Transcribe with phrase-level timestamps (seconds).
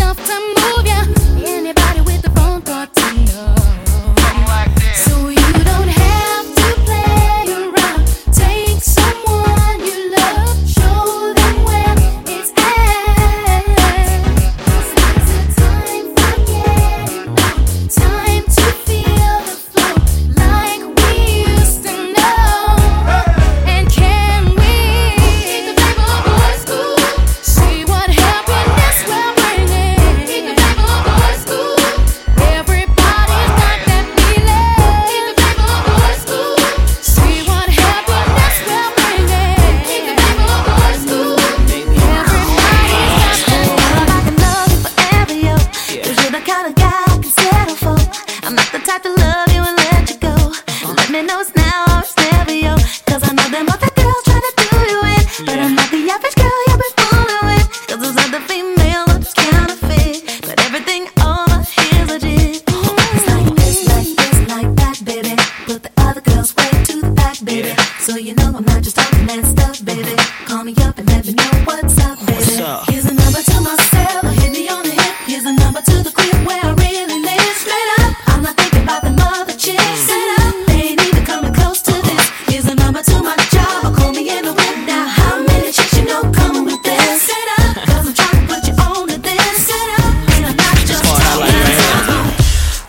[0.00, 0.59] yourself from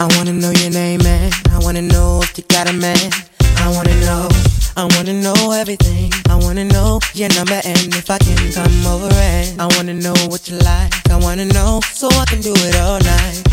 [0.01, 1.31] I wanna know your name, man.
[1.51, 3.12] I wanna know if you got a man.
[3.57, 4.29] I wanna know.
[4.75, 6.12] I wanna know everything.
[6.28, 10.16] I wanna know your number and if I can come over and I wanna know
[10.25, 10.91] what you like.
[11.11, 13.44] I wanna know so I can do it all night.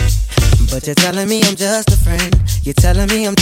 [0.70, 2.32] But you're telling me I'm just a friend.
[2.62, 3.34] You're telling me I'm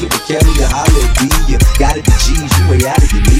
[0.00, 1.58] Give it Kelly a hallelujah.
[1.78, 3.39] Gotta be G's, you way out of your league.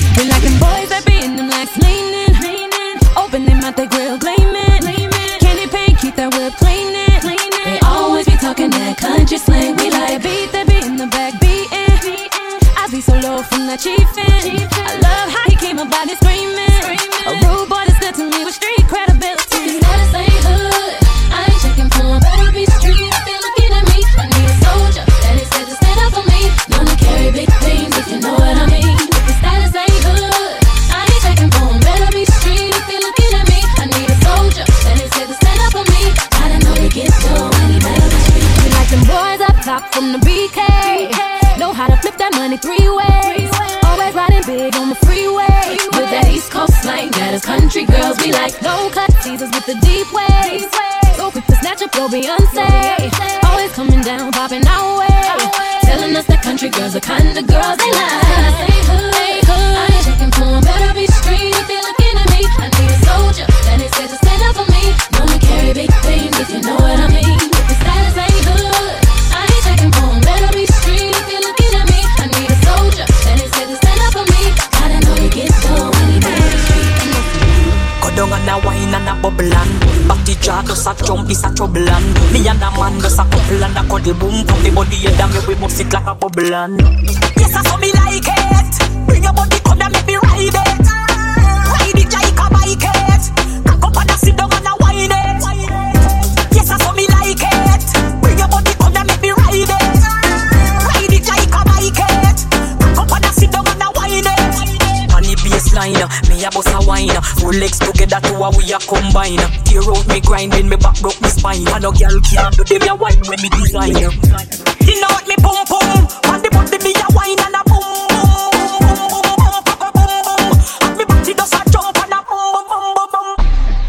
[107.51, 109.43] Two legs together, two a we a combine.
[109.67, 111.67] Tear out me grinding, me back broke me spine.
[111.67, 113.91] And no girl can do them a wine when me design.
[113.91, 117.83] You know what me boom boom, and the body me a wine and a boom
[118.07, 120.63] boom boom boom boom boom boom boom.
[120.87, 123.37] And me body does a jump and a boom boom boom.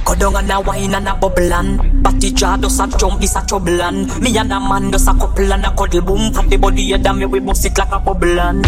[0.06, 3.36] Go down and a wine and a bubble and body jaw does a jump, this
[3.36, 6.34] a trouble and me and a man does a couple and a cuddle boom.
[6.34, 8.66] And the body head and me we bust it like a bubble and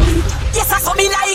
[0.54, 1.33] yes I saw me like.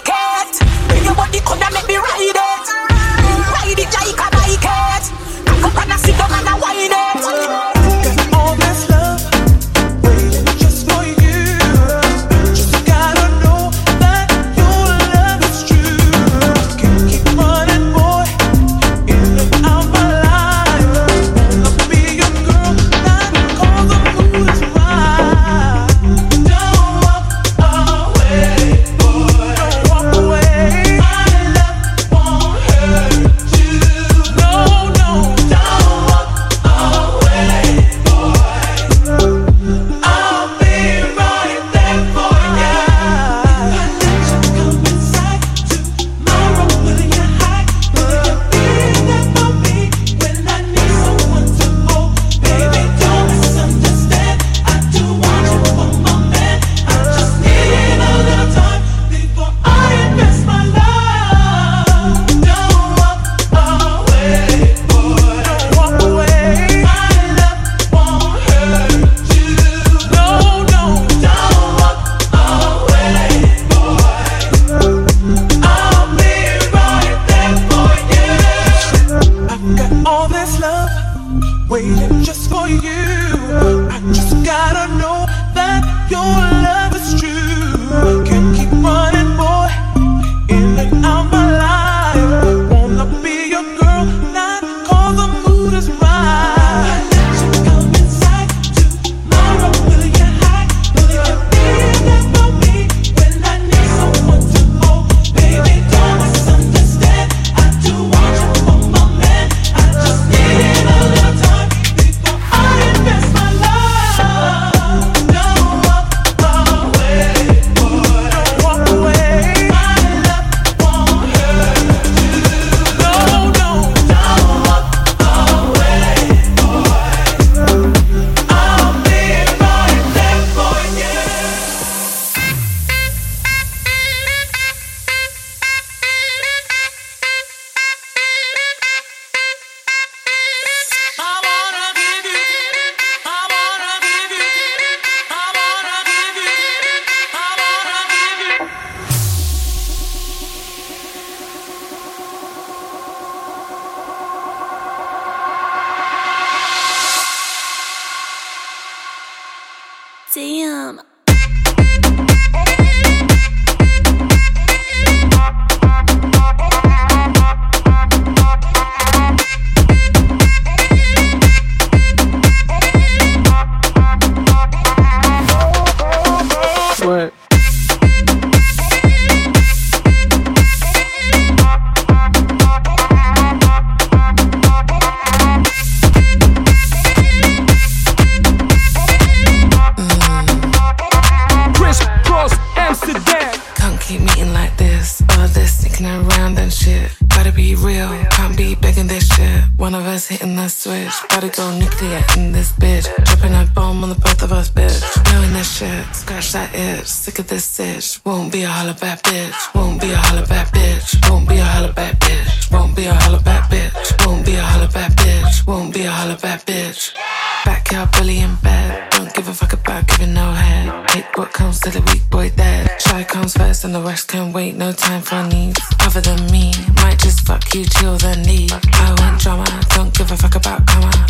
[6.08, 6.37] Sit down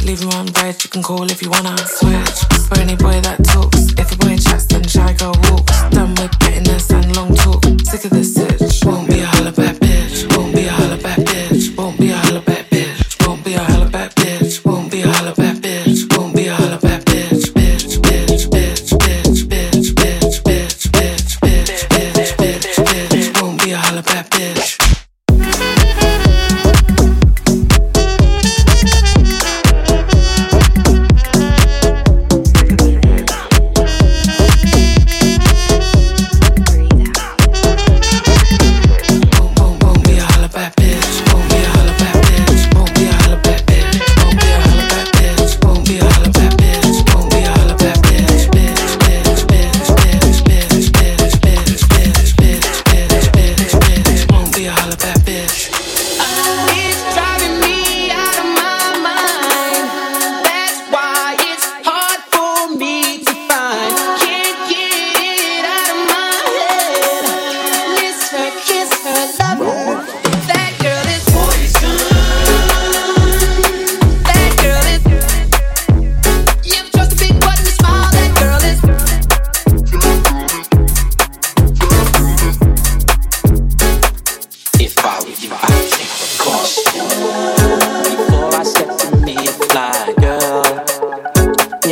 [0.09, 0.83] leave you on red.
[0.83, 2.39] You can call if you wanna switch.
[2.69, 5.73] For any boy that talks, if a boy chats, then shy girl walks.
[5.91, 7.63] Done with getting this and long talk.
[7.85, 9.38] Sick of this sitch, won't be a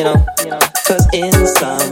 [0.06, 1.85] know, cause inside.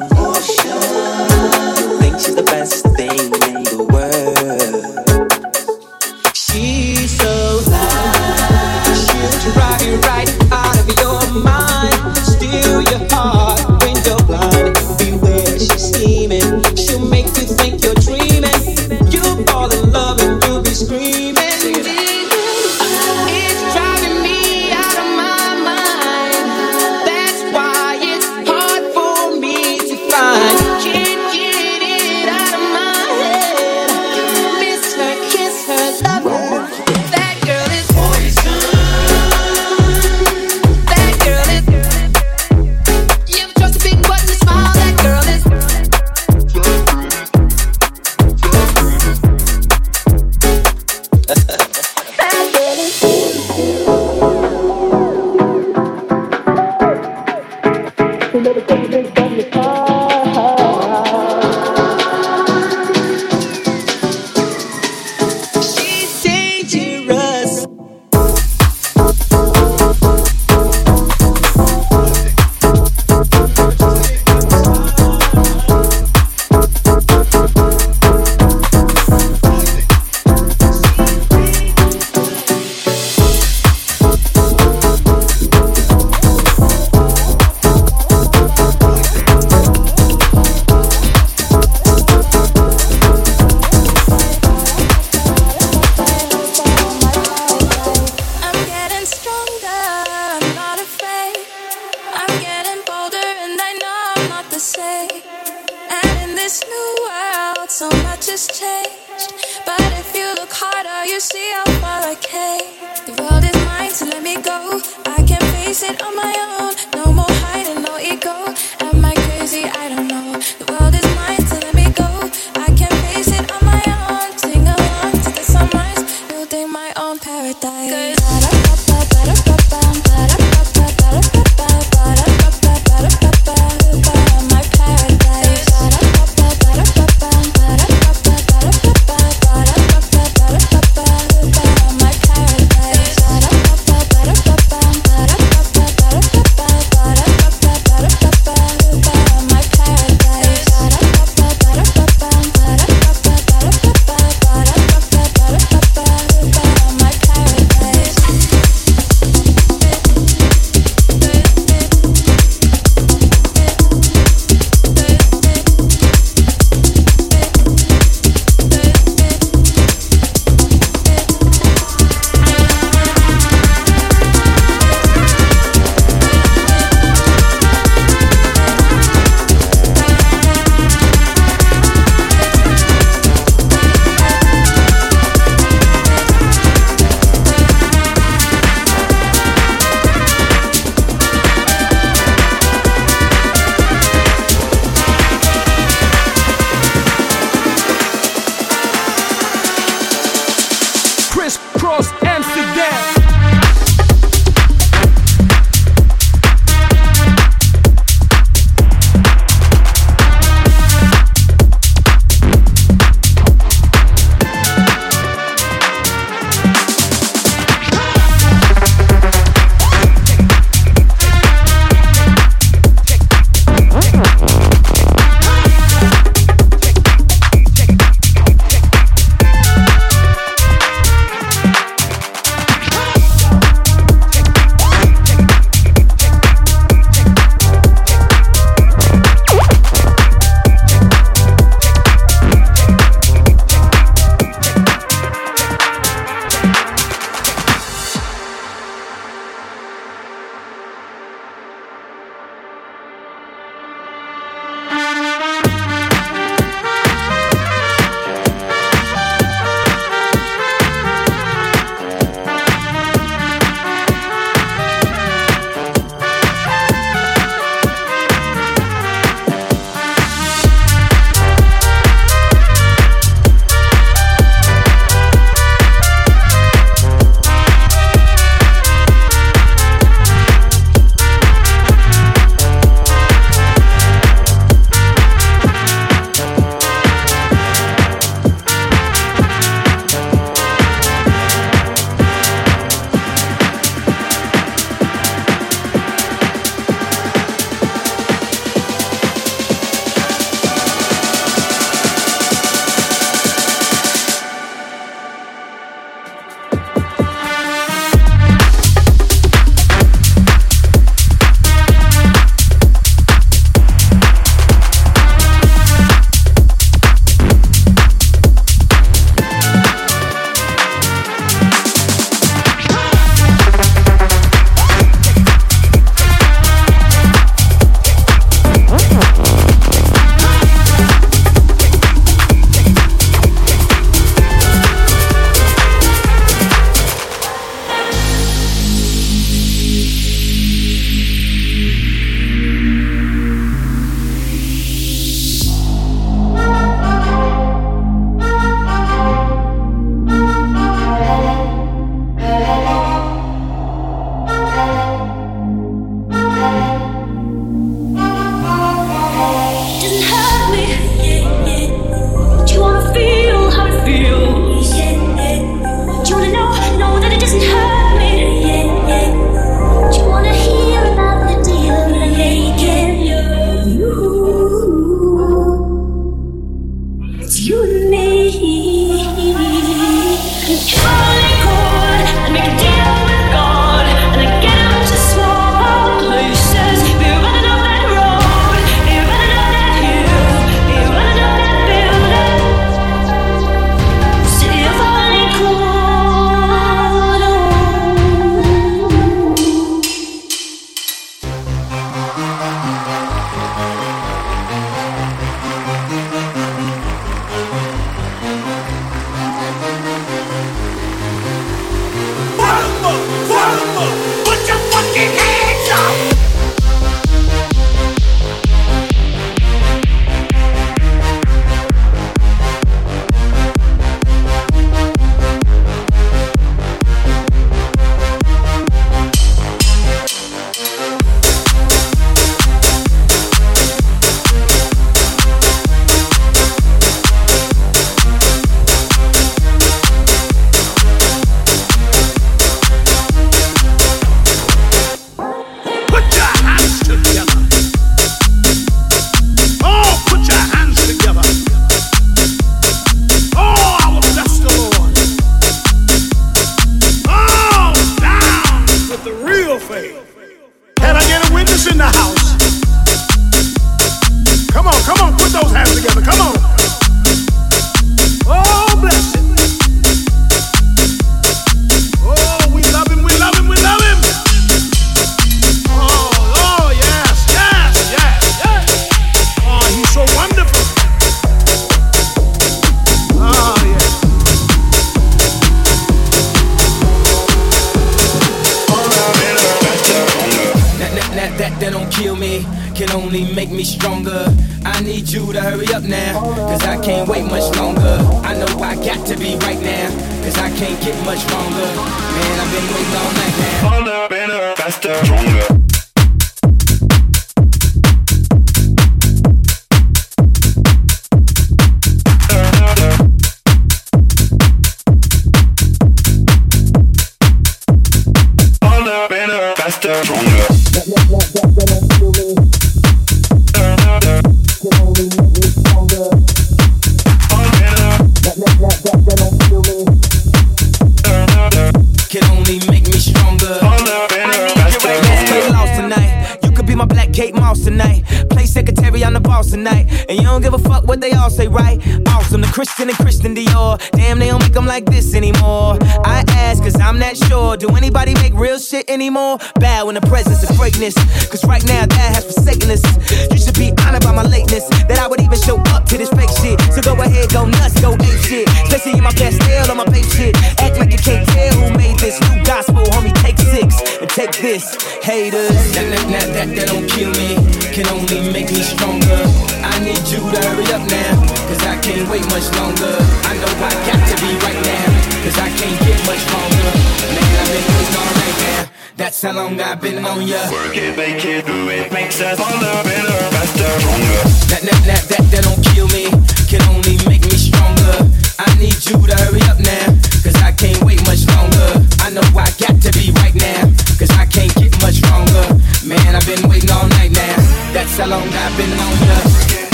[547.34, 547.76] Cause sure.
[547.76, 549.58] Do anybody make real shit anymore?
[549.80, 551.14] Bow in the presence of greatness.
[551.48, 553.02] Cause right now, that has forsaken us.
[553.50, 554.86] You should be honored by my lateness.
[555.08, 556.80] That I would even show up to this fake shit.
[556.92, 558.68] So go ahead, go nuts, go ape shit.
[558.86, 560.56] Especially in my style on my babe shit.
[560.80, 563.34] Act like you can't tell who made this new gospel, homie.
[563.42, 565.74] Take six and take this, haters.
[565.94, 567.58] That, that, that, that, that don't kill me.
[567.92, 569.42] Can only make me stronger.
[569.82, 571.34] I need you to hurry up now.
[571.68, 573.14] Cause I can't wait much longer.
[573.48, 575.13] I know I got to be right now,
[575.44, 576.88] cause I can't get much longer.
[577.36, 578.82] Man, I've been waiting all night now.
[579.16, 580.56] That's how long I've been on ya.
[580.72, 584.40] Work it, make it, do it, makes us stronger, better, faster, stronger.
[584.72, 586.32] That, that, that, that, that don't kill me,
[586.64, 588.24] can only make me stronger.
[588.56, 592.00] I need you to hurry up now, cause I can't wait much longer.
[592.24, 593.84] I know I got to be right now,
[594.16, 595.76] cause I can't get much stronger.
[596.08, 597.56] Man, I've been waiting all night now.
[597.92, 599.93] That's how long I've been on ya.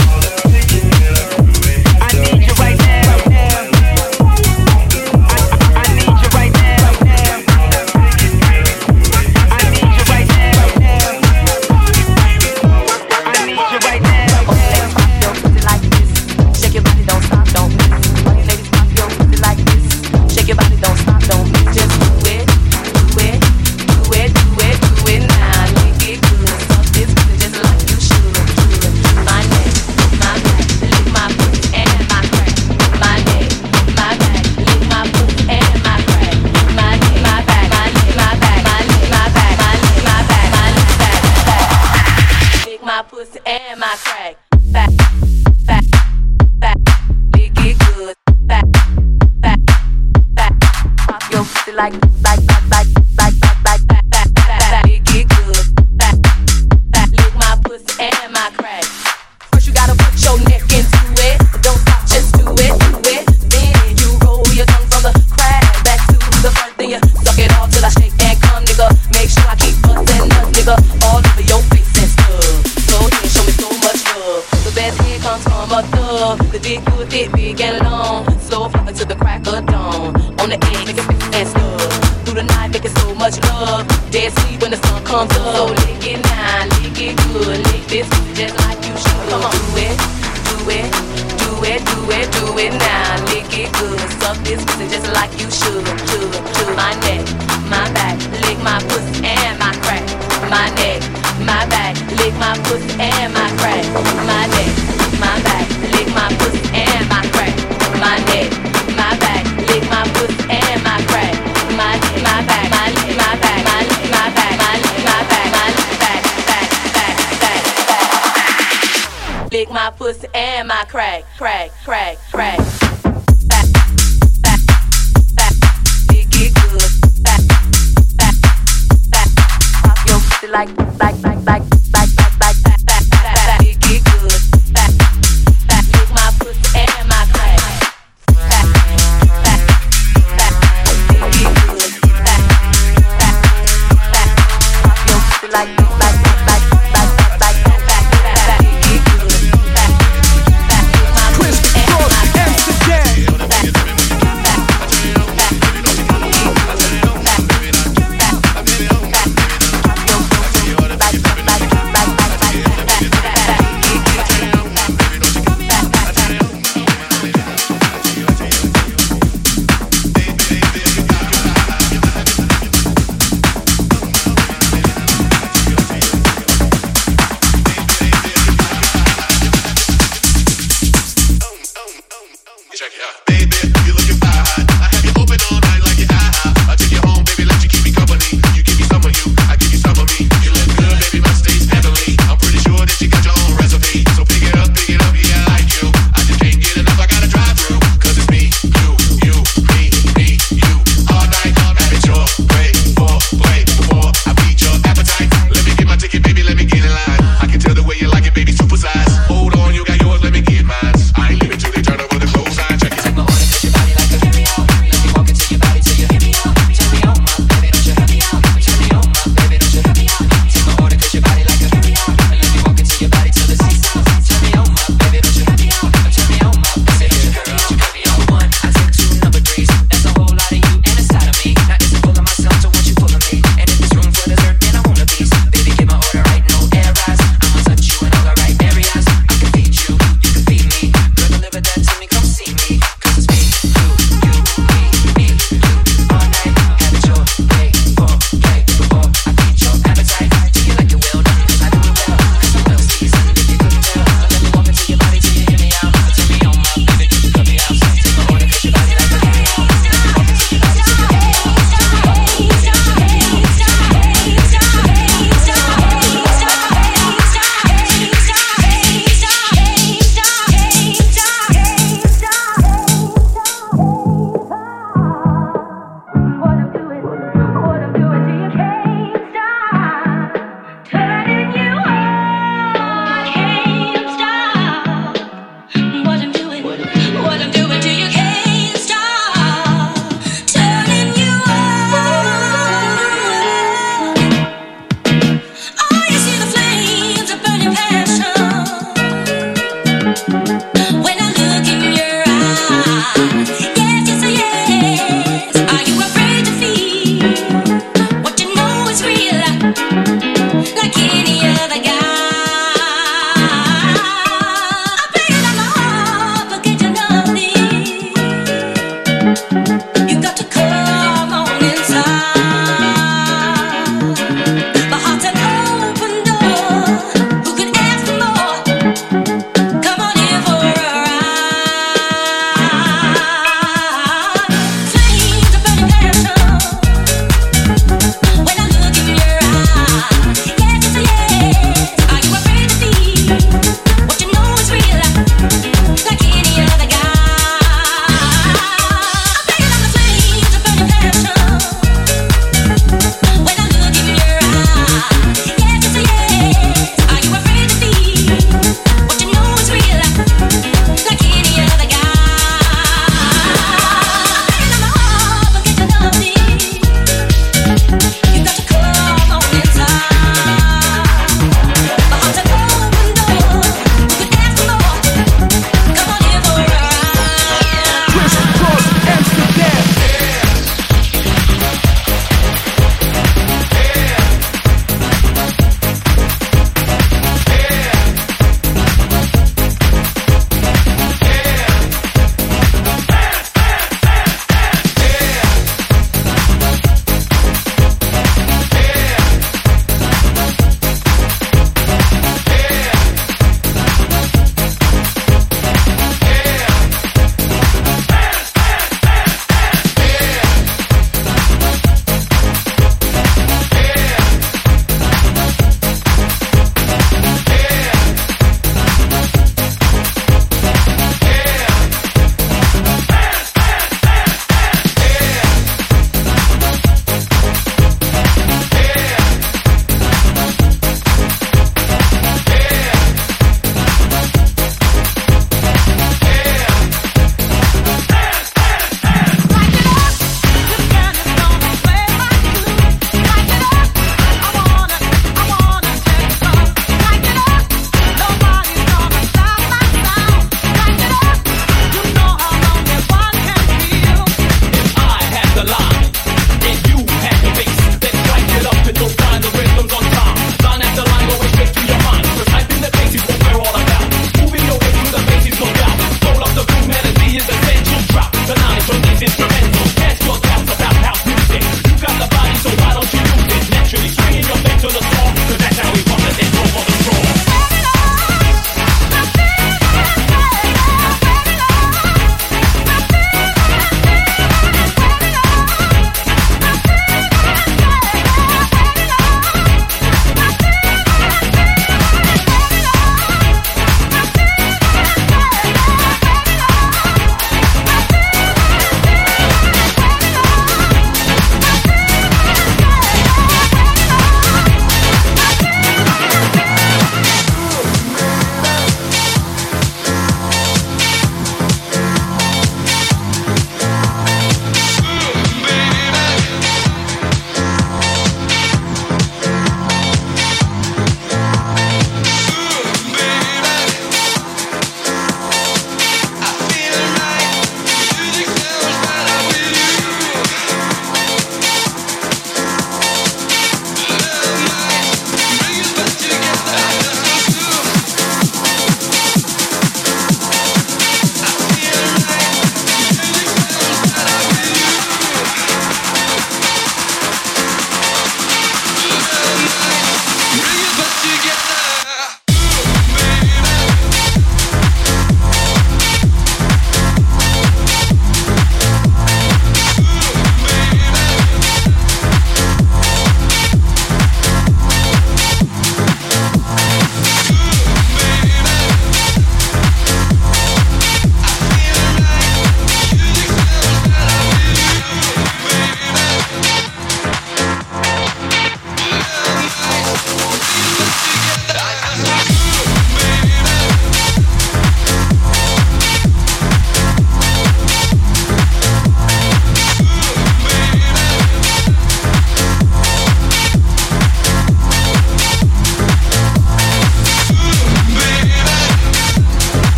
[131.10, 131.79] back, back, back.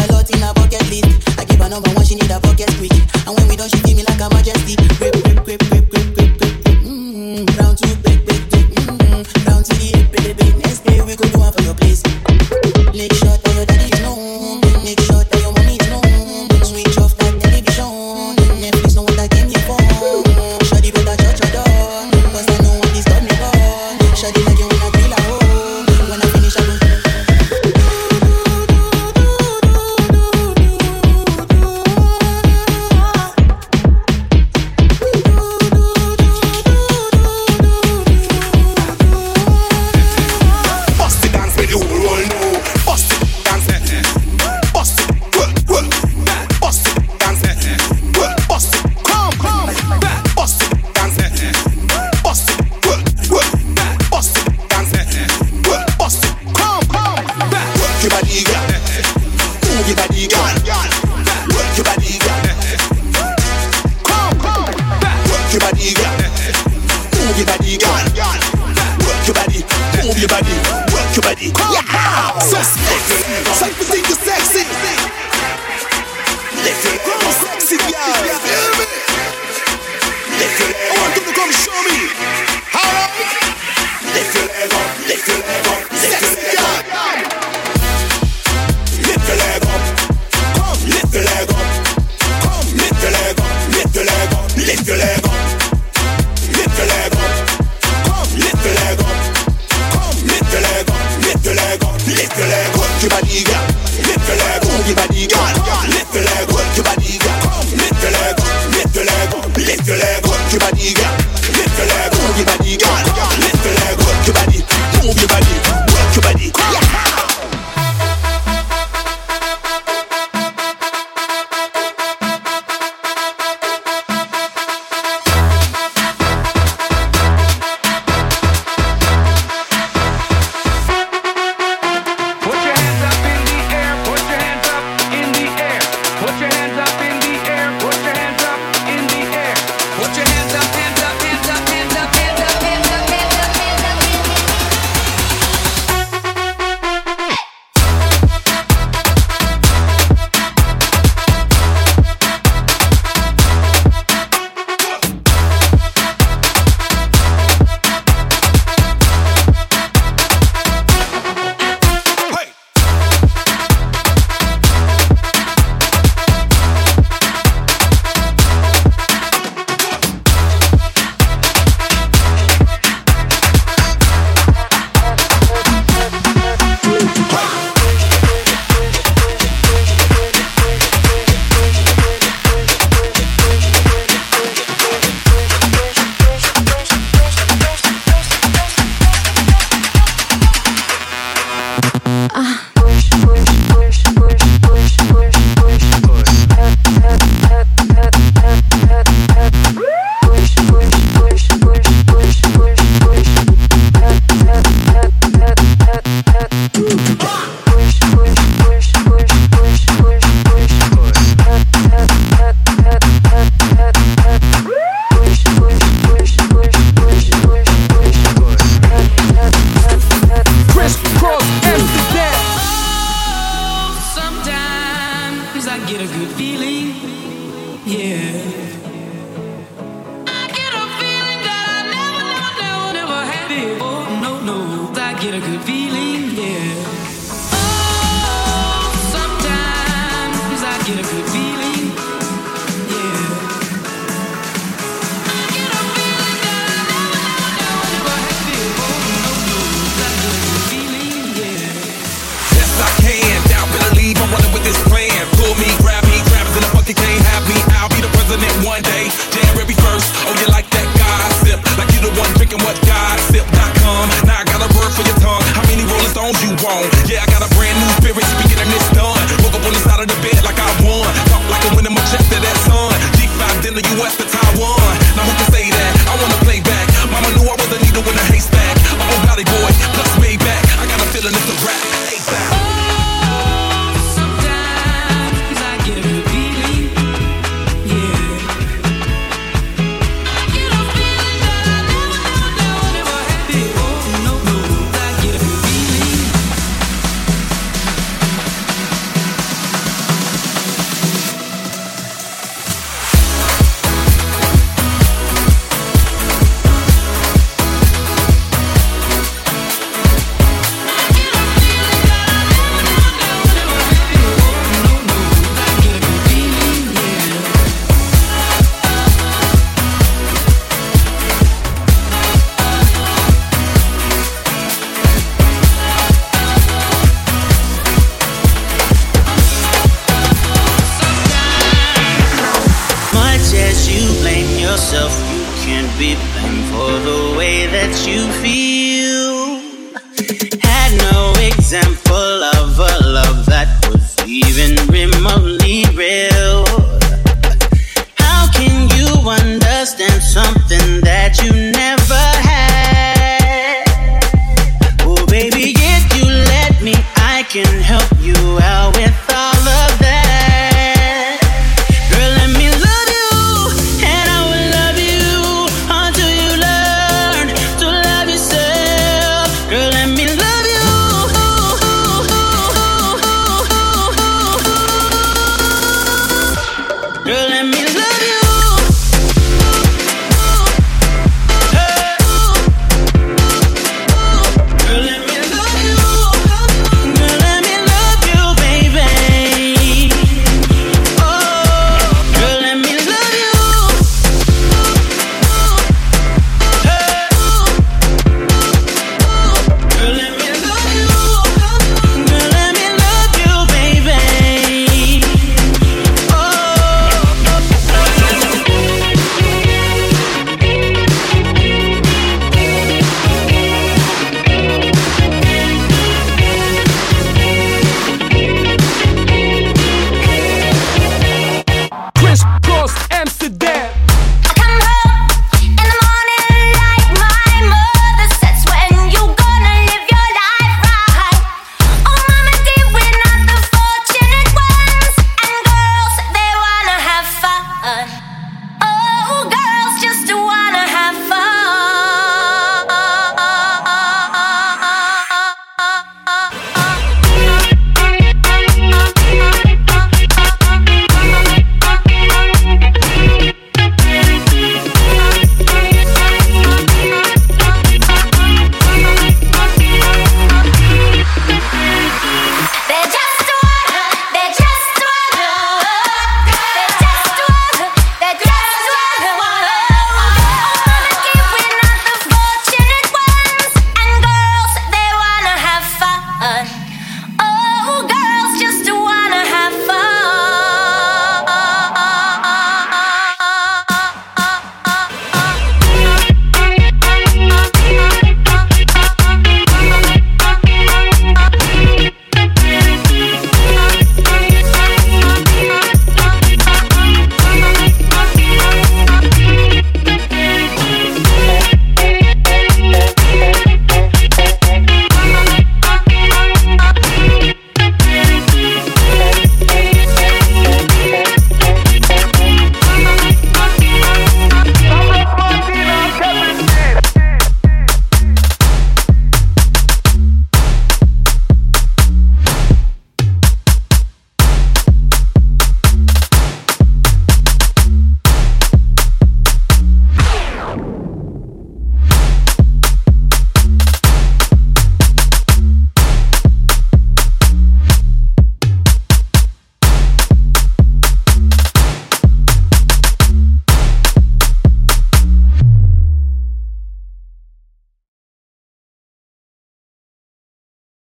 [0.00, 1.38] a lot in a bucket list.
[1.38, 2.92] I give her number one, she need a bucket quick.
[3.26, 4.76] And when we done, she give me like a majesty.
[4.98, 6.78] Grip, grip, grip, grip, grip, grip, grip.
[6.84, 8.66] Mmm, round two, big, big, big.
[8.74, 10.46] Mmm, round to the hip, baby.
[10.62, 12.02] Next day we go do one for your place.
[12.94, 14.29] Make sure that your daddy is.